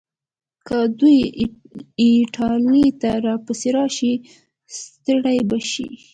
که 0.67 0.77
دوی 0.99 1.19
ایټالیې 2.01 2.87
ته 3.01 3.11
راپسې 3.27 3.69
راشي، 3.75 4.13
ستړي 4.77 5.39
به 5.49 5.59
شي. 5.71 5.87